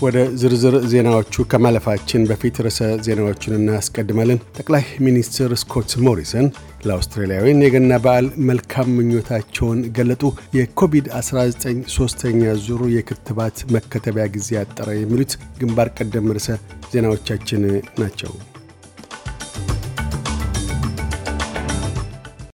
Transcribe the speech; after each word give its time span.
ወደ 0.00 0.18
ዝርዝር 0.40 0.74
ዜናዎቹ 0.90 1.44
ከማለፋችን 1.50 2.22
በፊት 2.28 2.58
ርዕሰ 2.64 2.78
ዜናዎቹን 3.06 3.54
እናስቀድማለን። 3.56 4.38
ጠቅላይ 4.56 4.84
ሚኒስትር 5.06 5.50
ስኮት 5.62 5.90
ሞሪሰን 6.06 6.46
ለአውስትራሊያውያን 6.86 7.64
የገና 7.64 7.98
በዓል 8.04 8.26
መልካም 8.48 8.88
ምኞታቸውን 8.98 9.80
ገለጡ። 9.96 10.22
የኮቪድ-19 10.56 11.66
ሦስተኛ 11.96 12.52
ዙሩ 12.66 12.88
የክትባት 12.94 13.58
መከተቢያ 13.76 14.26
ጊዜ 14.36 14.58
አጠረ። 14.62 14.88
የሚሉት 14.98 15.32
ግንባር 15.60 15.90
ቀደም 15.98 16.32
ርዕሰ 16.36 16.48
ዜናዎቻችን 16.94 17.64
ናቸው። 18.02 18.32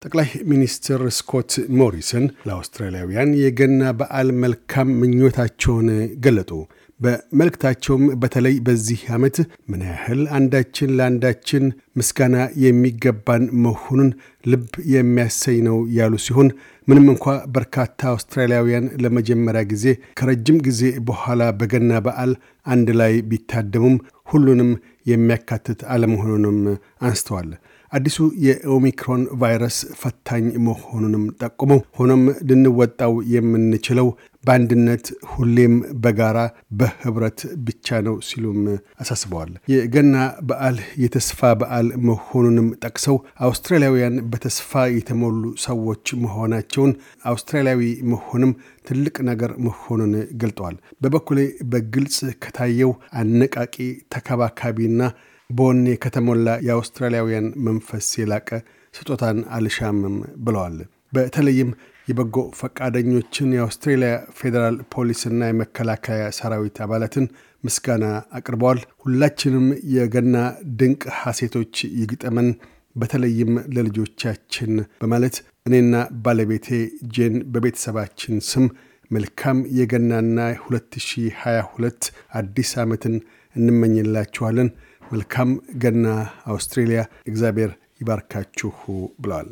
ጠቅላይ 0.06 0.28
ሚኒስትር 0.50 1.00
ስኮት 1.16 1.52
ሞሪሰን 1.78 2.26
ለአውስትራሊያውያን 2.46 3.30
የገና 3.40 3.92
በዓል 4.00 4.28
መልካም 4.42 4.90
ምኞታቸውን 5.00 5.88
ገለጡ። 6.24 6.50
በመልእክታቸውም 7.00 8.04
በተለይ 8.22 8.54
በዚህ 8.66 9.00
ዓመት 9.16 9.36
ምን 9.70 9.80
ያህል 9.88 10.20
አንዳችን 10.36 10.94
ለአንዳችን 10.98 11.64
ምስጋና 11.98 12.36
የሚገባን 12.62 13.44
መሆኑን 13.64 14.10
ልብ 14.44 14.64
የሚያሰኝ 14.94 15.58
ነው 15.68 15.78
ያሉ 15.98 16.14
ሲሆን 16.26 16.48
ምንም 16.88 17.06
እንኳ 17.12 17.24
በርካታ 17.54 18.00
አውስትራሊያውያን 18.12 18.86
ለመጀመሪያ 19.04 19.62
ጊዜ 19.72 19.86
ከረጅም 20.18 20.58
ጊዜ 20.66 20.82
በኋላ 21.08 21.50
በገና 21.60 22.00
በዓል 22.06 22.32
አንድ 22.66 22.90
ላይ 23.00 23.14
ቢታደሙም 23.30 23.96
ሁሉንም 24.28 24.70
የሚያካትት 25.06 25.80
አለመሆኑንም 25.94 26.60
አንስተዋል። 27.02 27.50
አዲሱ 27.96 28.16
የኦሚክሮን 28.44 29.22
ቫይረስ 29.40 29.76
ፈታኝ 30.00 30.46
መሆኑንም 30.66 31.24
ጠቁመው 31.40 31.80
ሆኖም 31.98 32.22
ልንወጣው 32.48 33.14
የምንችለው 33.32 34.08
በአንድነት 34.44 35.04
ሁሌም 35.30 35.72
በጋራ 36.02 36.38
በህብረት 36.80 37.38
ብቻ 37.66 37.96
ነው 38.06 38.16
ሲሉም 38.28 38.60
አሳስበዋል። 39.02 39.50
የገና 39.72 40.16
በዓል 40.48 40.76
የተስፋ 41.04 41.50
በዓል 41.60 41.88
መሆኑንም 42.08 42.68
ጠቅሰው 42.84 43.16
አውስትራሊያውያን 43.46 44.16
በተስፋ 44.32 44.84
የተሞሉ 44.96 45.42
ሰዎች 45.66 46.14
መሆናቸውን 46.24 46.92
አውስትራሊያዊ 47.32 47.82
መሆንም 48.12 48.52
ትልቅ 48.86 49.16
ነገር 49.30 49.52
መሆኑን 49.68 50.12
ገልጠዋል። 50.42 50.76
በበኩሌ 51.02 51.40
በግልጽ 51.72 52.18
ከታየው 52.44 52.92
አነቃቂ 53.20 53.74
ተከባካቢና 54.16 55.00
በወኔ 55.50 55.86
ከተሞላ 56.02 56.48
የአውስትራሊያውያን 56.66 57.46
መንፈስ 57.66 58.06
የላቀ 58.20 58.48
ስጦታን 58.94 59.38
አልሻምም 59.56 60.16
ብለዋል። 60.44 60.76
በተለይም 61.12 61.70
የበጎ 62.08 62.36
ፈቃደኞችን 62.58 63.54
የአውስትሬልያ 63.54 64.10
ፌዴራል 64.38 64.76
ፖሊስና 64.94 65.40
የመከላከያ 65.48 66.24
ሰራዊት 66.38 66.76
አባላትን 66.84 67.26
ምስጋና 67.64 68.04
አቅርበዋል። 68.38 68.80
ሁላችንም 69.04 69.66
የገና 69.96 70.36
ድንቅ 70.80 71.02
ሐሴቶች 71.20 71.72
ይግጠመን፣ 72.00 72.48
በተለይም 72.96 73.52
ለልጆቻችን 73.76 74.70
በማለት 75.02 75.36
እኔና 75.66 75.94
ባለቤቴ 76.24 76.68
ጄን 77.14 77.34
በቤተሰባችን 77.52 78.36
ስም 78.48 78.66
መልካም 79.10 79.58
የገናና 79.78 80.38
2022 80.62 82.08
አዲስ 82.34 82.70
ዓመትን 82.82 83.14
እንመኝላችኋለን። 83.56 84.68
መልካም 85.12 85.50
ገና 85.78 86.06
አውስትሬልያ፣ 86.46 87.00
እግዚአብሔር 87.28 87.70
ይባርካችሁ 88.00 88.72
ብለዋል። 89.20 89.50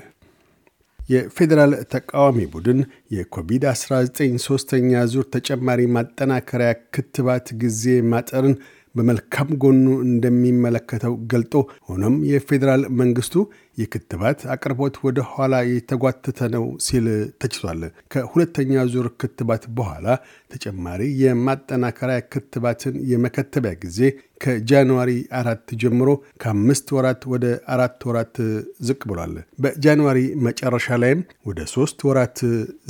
የፌዴራል 1.00 1.72
ተቃዋሚ 1.92 2.38
ቡድን 2.52 2.78
የኮቪድ-19 3.14 4.18
ሦስተኛ 4.46 5.02
ዙር 5.12 5.26
ተጨማሪ 5.34 5.80
ማጠናከሪያ 5.96 6.70
ክትባት 6.94 7.46
ጊዜ 7.62 7.82
ማጠርን 8.12 8.54
በመልካም 8.94 9.48
ጎኑ 9.62 9.86
እንደሚመለከተው 10.08 11.14
ገልጦ 11.32 11.54
ሆኖም 11.88 12.16
የፌዴራል 12.30 12.82
መንግስቱ 13.00 13.36
የክትባት 13.78 14.40
አቅርቦት 14.54 14.96
ወደ 15.06 15.20
ኋላ 15.30 15.54
የተጓተተ 15.68 16.48
ነው 16.52 16.64
ሲል 16.86 17.06
ተችቷል። 17.42 17.80
ከሁለተኛ 18.12 18.84
ዙር 18.92 19.08
ክትባት 19.20 19.64
በኋላ 19.78 20.06
ተጨማሪ 20.50 21.00
የማጠናከሪያ 21.22 22.18
ክትባትን 22.32 22.96
የመከተቢያ 23.12 23.72
ጊዜ 23.84 23.98
ከጃንዋሪ 24.44 25.10
አራት 25.38 25.68
ጀምሮ 25.82 26.08
ከአምስት 26.42 26.88
ወራት 26.96 27.22
ወደ 27.32 27.44
አራት 27.74 28.00
ወራት 28.08 28.36
ዝቅ 28.88 29.00
ብሏል። 29.10 29.34
በጃንዋሪ 29.64 30.18
መጨረሻ 30.46 30.96
ላይም 31.02 31.20
ወደ 31.48 31.60
ሶስት 31.74 31.98
ወራት 32.08 32.38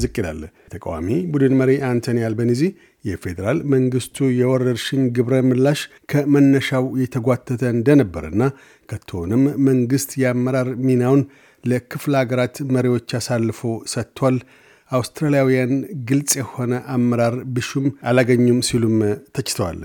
ዝቅ 0.03 0.15
ይላል። 0.21 0.41
ተቃዋሚ 0.75 1.09
ቡድን 1.33 1.55
መሪ 1.61 1.73
አንቶኒ 1.91 2.21
አልበኒዚ 2.29 2.63
የፌዴራል 3.05 3.59
መንግስቱ 3.73 4.27
የወረርሽኝ 4.37 5.03
ግብረ 5.17 5.35
ምላሽ 5.49 5.81
ከመነሻው 6.13 6.85
የተጓተተ 7.03 7.63
እንደነበርና 7.75 8.43
ከቶንም 8.89 9.43
መንግስት 9.69 10.13
የአመራር 10.23 10.71
ሚናውን 10.87 11.23
ለክፍለ 11.65 12.15
ሀገራት 12.23 12.57
መሪዎች 12.75 13.11
አሳልፎ 13.19 13.61
ሰጥቷል፣ 13.93 14.37
አውስትራሊያውያን 14.91 15.73
ግልጽ 16.09 16.33
የሆነ 16.41 16.75
አመራር 16.95 17.37
ቢሹም 17.55 17.87
አላገኙም 18.09 18.59
ሲሉም 18.69 18.97
ተችተዋል። 19.37 19.81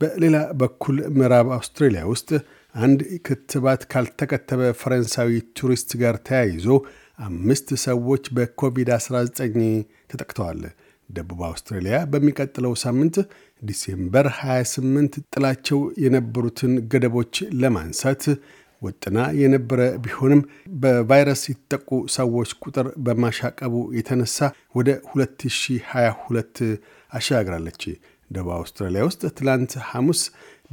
በሌላ 0.00 0.36
በኩል 0.60 0.96
ምዕራብ 1.18 1.48
አውስትራሊያ 1.56 2.02
ውስጥ 2.12 2.30
አንድ 2.74 3.00
ክትባት 3.26 3.82
ካልተከተበ 3.92 4.70
ፈረንሳዊ 4.80 5.30
ቱሪስት 5.58 5.90
ጋር 6.00 6.16
ተያይዞ 6.28 6.66
አምስት 7.26 7.68
ሰዎች 7.84 8.24
በኮቪድ-19 8.36 9.60
ተጠቅተዋል። 10.10 10.62
ደቡብ 11.10 11.40
አውስትራሊያ 11.48 11.96
በሚቀጥለው 12.12 12.72
ሳምንት 12.82 13.16
ዲሴምበር 13.62 14.26
28 14.38 15.18
ጥላቸው 15.34 15.80
የነበሩትን 16.04 16.74
ገደቦች 16.92 17.34
ለማንሳት 17.62 18.24
ወጥና 18.82 19.18
የነበረ 19.40 19.80
ቢሆንም 20.04 20.40
በቫይረስ 20.82 21.42
የተጠቁ 21.50 21.90
ሰዎች 22.16 22.50
ቁጥር 22.64 22.88
በማሻቀቡ 23.06 23.74
የተነሳ 23.98 24.38
ወደ 24.78 24.88
2022 25.12 26.60
አሸጋግራለች። 27.12 27.82
ደቡብ 28.30 28.52
አውስትራሊያ 28.56 29.02
ውስጥ 29.08 29.22
ትላንት 29.38 29.72
ሐሙስ 29.90 30.20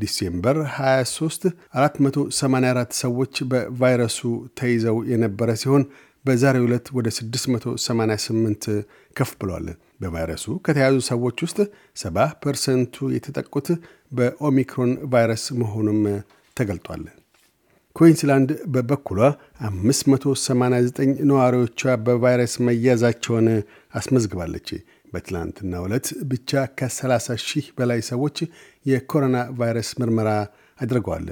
ዲሴምበር 0.01 0.57
23 0.75 1.47
484 1.77 2.95
ሰዎች 3.01 3.35
በቫይረሱ 3.51 4.19
ተይዘው 4.59 4.97
የነበረ 5.11 5.49
ሲሆን 5.63 5.83
በዛሬው 6.25 6.65
ዕለት 6.67 6.87
ወደ 6.97 7.07
688 7.15 8.67
ከፍ 9.15 9.31
ብሏል። 9.41 9.67
በቫይረሱ 10.01 10.45
ከተያዙ 10.65 10.95
ሰዎች 11.09 11.37
ውስጥ 11.45 11.57
70 11.97 12.27
ፐርሰንቱ 12.43 13.09
የተጠቁት 13.15 13.67
በኦሚክሮን 14.17 14.93
ቫይረስ 15.13 15.43
መሆኑም 15.61 15.99
ተገልጧል። 16.57 17.03
ኩዊንስላንድ 17.95 18.49
በበኩሏ 18.73 19.19
589 19.67 20.99
ነዋሪዎቿ 21.31 21.81
በቫይረስ 22.05 22.53
መያዛቸውን 22.67 23.47
አስመዝግባለች። 23.93 24.69
በትላንትና 25.13 25.73
ዕለት 25.85 26.07
ብቻ 26.31 26.49
ከ30 26.79 27.37
ሺህ 27.45 27.65
በላይ 27.77 28.01
ሰዎች 28.09 28.37
የኮሮና 28.85 29.37
ቫይረስ 29.59 29.89
ምርመራ 30.01 30.29
አድርገዋል። 30.79 31.27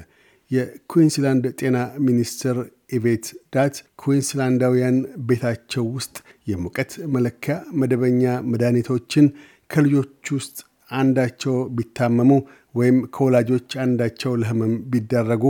የኩዊንስላንድ 0.51 1.45
ጤና 1.59 1.77
ሚኒስትር 2.07 2.57
ኢቬት 2.89 3.25
ዳት 3.53 3.75
ኩዊንስላንዳውያን 4.01 4.97
ቤታቸው 5.27 5.85
ውስጥ 5.97 6.15
የሙቀት 6.47 6.91
መለኪያ 7.15 7.55
መደበኛ 7.81 8.23
መድኃኒቶችን 8.51 9.25
ከልጆች 9.69 10.31
ውስጥ 10.37 10.57
አንዳቸው 10.99 11.55
ቢታመሙ 11.77 12.31
ወይም 12.75 12.97
ከወላጆች 13.15 13.69
አንዳቸው 13.83 14.31
ለህመም 14.41 14.73
ቢዳረጉ 14.91 15.43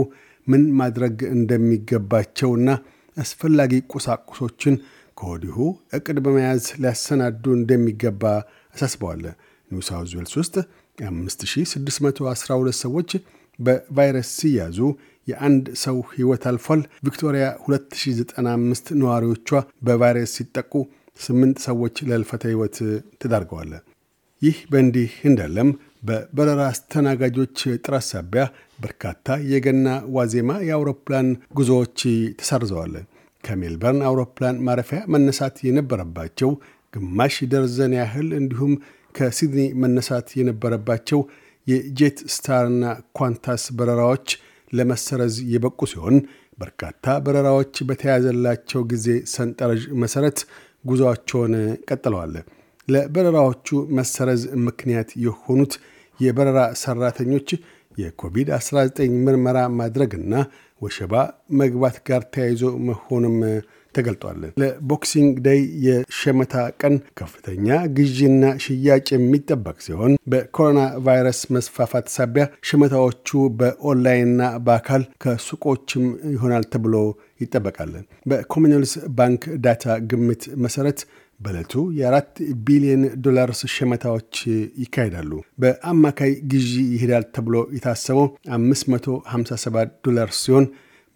ምን 0.46 0.62
ማድረግ 0.80 1.16
እንደሚገባቸውና 1.34 2.68
አስፈላጊ 3.16 3.72
ቁሳቁሶችን 3.92 4.74
ከወዲሁ 5.18 5.56
እቅድ 5.96 6.18
በመያዝ 6.26 6.66
ሊያሰናዱ 6.82 7.44
እንደሚገባ 7.58 8.22
አሳስበዋል። 8.74 9.24
ኒው 9.70 9.82
ሳውዝ 9.88 10.12
ዌልስ 10.18 10.34
ውስጥ 10.40 10.54
5612 10.98 12.80
ሰዎች 12.84 13.10
በቫይረስ 13.60 14.30
ሲያዙ 14.38 14.78
የአንድ 15.28 15.64
ሰው 15.82 15.96
ሕይወት 16.12 16.44
አልፏል። 16.50 16.80
ቪክቶሪያ 17.06 17.46
2095 17.66 18.90
ነዋሪዎቿ 19.00 19.48
በቫይረስ 19.86 20.32
ሲጠቁ 20.38 20.72
ስምንት 21.20 21.58
ሰዎች 21.66 21.96
ለልፈተ 22.10 22.42
ሕይወት 22.50 22.76
ተዳርገዋል። 23.22 23.72
ይህ 24.42 24.58
በእንዲህ 24.70 25.10
እንዳለም 25.28 25.70
በበረራ 26.08 26.60
አስተናጋጆች 26.72 27.56
ጥረት 27.78 28.04
ሳቢያ 28.08 28.44
በርካታ 28.78 29.26
የገና 29.50 29.86
ዋዜማ 30.16 30.50
የአውሮፕላን 30.68 31.28
ጉዞዎች 31.58 31.98
ተሰርዘዋል። 32.40 32.94
ከሜልበርን 33.44 34.00
አውሮፕላን 34.08 34.56
ማረፊያ 34.66 35.00
መነሳት 35.14 35.58
የነበረባቸው 35.66 36.50
ግማሽ 36.94 37.36
ደርዘን 37.52 37.92
ያህል 37.98 38.28
እንዲሁም 38.38 38.72
ከሲድኒ 39.14 39.62
መነሳት 39.82 40.28
የነበረባቸው 40.38 41.20
የጄት 41.66 42.18
ስታርና 42.34 42.84
ኳንታስ 43.18 43.64
በረራዎች 43.78 44.28
ለመሰረዝ 44.72 45.36
የበቁ 45.52 45.80
ሲሆን 45.92 46.16
በርካታ 46.58 47.16
በረራዎች 47.26 47.74
በተያዘላቸው 47.88 48.80
ጊዜ 48.92 49.06
ሰንጠረዥ 49.32 49.84
መሠረት 50.02 50.38
ጉዞአቸውን 50.84 51.54
ቀጥለዋል። 51.88 52.34
ለበረራዎቹ 52.88 53.66
መሰረዝ 53.98 54.42
ምክንያት 54.66 55.10
የሆኑት 55.24 55.74
የበረራ 56.20 56.60
ሰራተኞች 56.82 57.48
የኮቪድ-19 57.98 58.98
ምርመራ 59.26 59.58
ማድረግና 59.78 60.34
ወሸባ 60.82 61.14
መግባት 61.60 61.96
ጋር 62.08 62.22
ተያይዞ 62.34 62.62
መሆኑም 62.88 63.36
ተገልጧል። 63.94 64.40
ለ 64.60 64.79
Boxing 64.79 65.34
Day 65.46 65.60
የሸመታ 65.86 66.54
ቀን 66.80 66.94
ከፍተኛ 67.20 67.66
ግዢና 67.96 68.44
ሽያጭ 68.64 69.06
የሚጠበቅ 69.14 69.76
ሲሆን 69.86 70.12
በኮሮና 70.32 70.80
ቫይረስ 71.06 71.40
መስፋፋት 71.54 72.06
ሳቢያ 72.16 72.44
ሸመታዎቹ 72.70 73.28
በኦንላይንና 73.60 74.42
በአካል 74.66 75.04
ከሱቆችም 75.24 76.04
ይሆናል 76.34 76.66
ተብሎ 76.74 76.94
ይጠበቃል። 77.40 77.92
በኮመንዌልዝ 78.30 78.92
ባንክ 79.18 79.42
ዳታ 79.64 79.84
ግምት 80.10 80.42
መሰረት 80.64 81.00
በዕለቱ 81.40 81.74
የአራት 81.98 82.30
ቢሊዮን 82.66 83.02
ዶላርስ 83.24 83.60
ሸመታዎች 83.74 84.32
ይካሄዳሉ። 84.82 85.30
በአማካይ 85.62 86.32
ግዢ 86.50 86.72
ይሄዳል 86.94 87.24
ተብሎ 87.36 87.56
የታሰበው 87.76 88.26
557 88.56 89.94
ዶላር 90.06 90.30
ሲሆን 90.40 90.66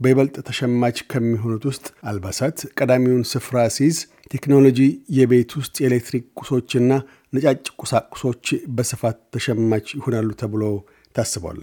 በይበልጥ 0.00 0.36
ተሸማች 0.48 0.98
ከሚሆኑት 1.10 1.64
ውስጥ 1.70 1.86
አልባሳት 2.10 2.58
ቀዳሚውን 2.78 3.24
ስፍራ 3.32 3.56
ሲይዝ፣ 3.74 3.98
ቴክኖሎጂ፣ 4.34 4.78
የቤት 5.18 5.50
ውስጥ 5.58 5.74
የኤሌክትሪክ 5.80 6.24
ቁሶችና 6.40 6.90
ነጫጭ 7.32 7.64
ቁሳቁሶች 7.80 8.44
በስፋት 8.76 9.18
ተሸማች 9.34 9.86
ይሆናሉ 9.98 10.28
ተብሎ 10.42 10.62
ታስቧል። 11.14 11.60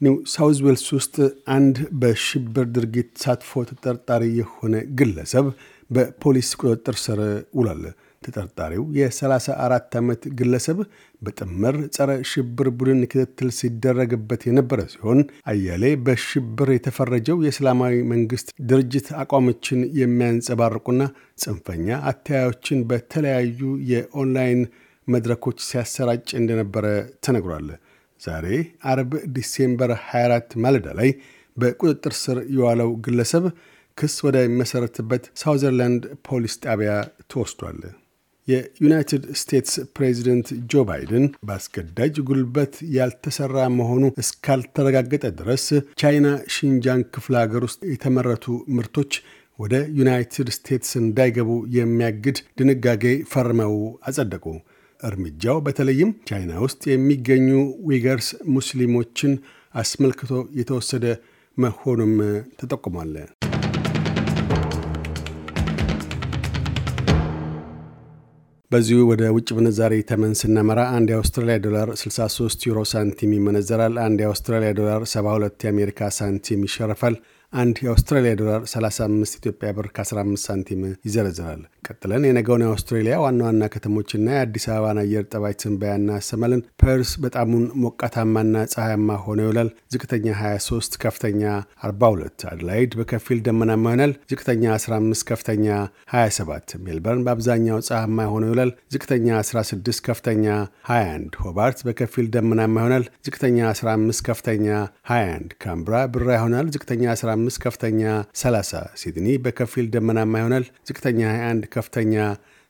ኒው 0.00 0.14
ሳውዝ 0.30 0.58
ዌልስ 0.66 0.86
ውስጥ 0.96 1.16
አንድ 1.56 1.76
በሽብር 2.00 2.66
ድርጊት 2.76 3.08
ተሳትፎ 3.16 3.62
ተጠርጣሪ 3.70 4.22
የሆነ 4.40 4.74
ግለሰብ 4.98 5.46
በፖሊስ 5.90 6.50
ቁጥጥር 6.60 6.96
ስር 7.04 7.20
ውሏል። 7.58 7.84
ተጠርጣሪው 8.24 8.84
የ34 8.98 9.96
ዓመት 10.00 10.22
ግለሰብ 10.38 10.78
በጥምር 11.22 11.76
ጸረ 11.96 12.10
ሽብር 12.30 12.68
ቡድን 12.78 13.00
ክትትል 13.10 13.50
ሲደረግበት 13.58 14.42
የነበረ 14.48 14.80
ሲሆን 14.92 15.20
አያሌ 15.52 15.84
በሽብር 16.06 16.70
የተፈረጀው 16.74 17.42
የእስላማዊ 17.46 17.96
መንግስት 18.12 18.48
ድርጅት 18.70 19.08
አቋሞችን 19.22 19.82
የሚያንጸባርቁና 20.00 21.02
ጽንፈኛ 21.44 21.98
አተያዮችን 22.12 22.80
በተለያዩ 22.90 23.60
የኦንላይን 23.92 24.62
መድረኮች 25.08 25.58
ሲያሰራጭ 25.68 26.28
እንደነበረ 26.40 26.86
ተነግሯል። 27.26 27.68
ዛሬ 28.20 28.46
አርብ 28.90 29.12
ዲሴምበር 29.36 29.92
24 30.02 30.58
ማለዳ 30.64 30.88
ላይ 30.98 31.10
በቁጥጥር 31.56 32.14
ስር 32.20 32.38
የዋለው 32.56 32.90
ግለሰብ 33.06 33.44
ክስ 33.98 34.14
ወደሚመሠረትበት 34.26 35.24
ሳውዘርላንድ 35.40 36.04
ፖሊስ 36.28 36.54
ጣቢያ 36.64 36.92
ተወስዷል። 37.32 37.80
የዩናይትድ 38.48 39.24
ስቴትስ 39.40 39.74
ፕሬዚደንት 39.96 40.48
ጆ 40.70 40.82
ባይደን 40.88 41.26
በአስገዳጅ 41.48 42.14
ጉልበት 42.28 42.74
ያልተሰራ 42.96 43.56
መሆኑ 43.76 44.04
እስካልተረጋገጠ 44.22 45.24
ድረስ 45.40 45.66
ቻይና 46.00 46.26
ሺንጃንግ 46.54 47.06
ክፍለ 47.16 47.34
ሀገር 47.42 47.64
ውስጥ 47.68 47.80
የተመረቱ 47.92 48.46
ምርቶች 48.78 49.12
ወደ 49.58 49.74
ዩናይትድ 49.98 50.48
ስቴትስ 50.56 50.92
እንዳይገቡ 51.00 51.50
የሚያግድ 51.76 52.38
ድንጋጌ 52.58 53.04
ፈርመው 53.32 53.74
አጸደቁ። 54.08 54.44
እርምጃው 55.00 55.56
በተለይም 55.66 56.10
ቻይና 56.28 56.52
ውስጥ 56.64 56.82
የሚገኙ 56.90 57.48
ዊገርስ 57.88 58.28
ሙስሊሞችን 58.56 59.32
አስመልክቶ 59.74 60.30
የተወሰደ 60.58 61.06
መሆኑም 61.56 62.14
ተጠቁሟል። 62.60 63.14
በዚሁ 68.72 68.98
ወደ 69.08 69.22
ውጭ 69.34 69.48
ምንዛሪ 69.56 69.94
ተመን 70.10 70.30
ስናመራ 70.40 70.80
አንድ 70.96 71.08
የአውስትራሊያ 71.12 71.56
ዶላር 71.64 71.88
63 72.02 72.64
ዩሮ 72.68 72.78
ሳንቲም 72.92 73.34
ይመነዘራል። 73.36 73.96
አንድ 74.04 74.20
የአውስትራሊያ 74.22 74.70
ዶላር 74.78 75.02
72 75.10 75.66
የአሜሪካ 75.66 76.08
ሳንቲም 76.18 76.62
ይሸርፋል። 76.68 77.16
አንድ 77.52 77.76
የአውስትራሊያ 77.84 78.32
ዶላር 78.40 78.62
35 78.72 79.38
ኢትዮጵያ 79.40 79.70
ብር 79.78 79.88
ከ15 79.96 80.46
ሳንቲም 80.46 80.80
ይዘረዝራል። 81.06 81.62
ቀጥለን 81.84 82.24
የነገውን 82.26 82.62
የአውስትሬሊያ 82.64 83.14
ዋና 83.22 83.40
ዋና 83.46 83.68
ከተሞችና 83.72 84.26
የአዲስ 84.34 84.64
አበባን 84.70 84.98
አየር 85.02 85.24
ጠባይ 85.32 85.54
ትንበያ 85.60 85.92
እናሰማለን። 85.98 86.60
ፐርስ 86.82 87.12
በጣሙን 87.22 87.64
ሞቃታማና 87.82 88.62
ፀሐያማ 88.72 89.16
ሆኖ 89.24 89.38
ይውላል። 89.44 89.70
ዝቅተኛ 89.94 90.26
23፣ 90.40 90.98
ከፍተኛ 91.04 91.42
42። 91.84 92.44
አድላይድ 92.52 92.92
በከፊል 93.00 93.40
ደመናማ 93.48 93.84
ይሆናል። 93.88 94.12
ዝቅተኛ 94.32 94.64
15፣ 94.76 95.26
ከፍተኛ 95.30 95.66
27። 96.14 96.76
ሜልበርን 96.84 97.24
በአብዛኛው 97.26 97.80
ፀሐያማ 97.88 98.28
ሆኖ 98.32 98.44
ይውላል። 98.50 98.72
ዝቅተኛ 98.94 99.26
16፣ 99.42 100.00
ከፍተኛ 100.08 100.46
21። 100.90 101.36
ሆባርት 101.42 101.82
በከፊል 101.88 102.28
ደመናማ 102.36 102.76
ይሆናል። 102.82 103.06
ዝቅተኛ 103.26 103.58
15፣ 103.74 104.24
ከፍተኛ 104.28 104.66
21። 105.10 105.58
ካምብራ 105.62 105.96
ብራ 106.14 106.28
ይሆናል። 106.38 106.66
ዝቅተኛ 106.74 107.04
15 107.16 107.62
ከፍተኛ 107.64 108.00
30። 108.42 108.86
ሲድኒ 109.02 109.36
በከፊል 109.44 109.86
ደመናማ 109.94 110.34
ይሆናል። 110.40 110.64
ዝቅተኛ 110.88 111.20
21 111.34 111.70
ከፍተኛ 111.72 112.14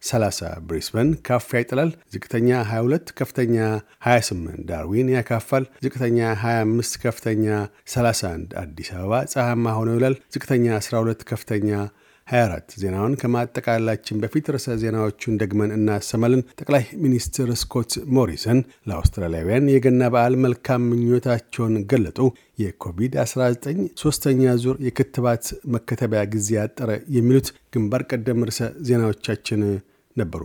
30። 0.02 0.52
ብሪስበን 0.66 1.08
ካፊያ 1.26 1.58
ይጥላል። 1.60 1.90
ዝቅተኛ 2.12 2.48
22 2.68 3.12
ከፍተኛ 3.18 3.56
28። 4.06 4.62
ዳርዊን 4.70 5.10
ያካፋል። 5.14 5.64
ዝቅተኛ 5.84 6.18
25 6.42 6.96
ከፍተኛ 7.04 7.46
31። 7.92 8.56
አዲስ 8.62 8.90
አበባ 8.96 9.12
ፀሐያማ 9.32 9.74
ሆኖ 9.78 9.88
ይውላል። 9.94 10.16
ዝቅተኛ 10.34 10.66
12 10.80 11.22
ከፍተኛ 11.30 11.70
24 12.32 12.76
ዜናውን 12.82 13.14
ከማጠቃላችን 13.20 14.20
በፊት 14.22 14.46
ርዕሰ 14.54 14.76
ዜናዎቹን 14.82 15.38
ደግመን 15.40 15.74
እናሰማለን። 15.76 16.44
ጠቅላይ 16.60 16.84
ሚኒስትር 17.02 17.48
ስኮት 17.62 17.92
ሞሪሰን 18.16 18.58
ለአውስትራሊያውያን 18.88 19.70
የገና 19.72 20.10
በዓል 20.14 20.36
መልካም 20.44 20.88
ምኞታቸውን 20.90 21.76
ገለጡ። 21.92 22.18
የኮቪድ-19 22.62 23.66
ሶስተኛ 24.02 24.54
ዙር 24.62 24.76
የክትባት 24.86 25.44
መከተቢያ 25.74 26.22
ጊዜ 26.34 26.50
ያጠረ 26.58 26.90
የሚሉት 27.16 27.48
ግንባር 27.74 28.04
ቀደም 28.10 28.44
ርዕሰ 28.48 28.60
ዜናዎቻችን 28.88 29.62
ነበሩ። 30.16 30.44